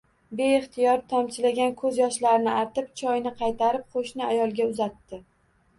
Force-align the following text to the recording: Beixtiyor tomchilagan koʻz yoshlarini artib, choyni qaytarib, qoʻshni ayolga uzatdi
Beixtiyor 0.37 1.03
tomchilagan 1.11 1.75
koʻz 1.83 1.99
yoshlarini 2.03 2.51
artib, 2.63 2.89
choyni 3.03 3.35
qaytarib, 3.45 3.87
qoʻshni 3.95 4.29
ayolga 4.33 4.71
uzatdi 4.75 5.25